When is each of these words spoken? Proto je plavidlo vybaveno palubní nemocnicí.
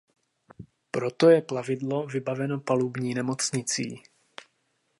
Proto 0.91 1.29
je 1.29 1.41
plavidlo 1.41 2.05
vybaveno 2.07 2.59
palubní 2.59 3.13
nemocnicí. 3.13 4.03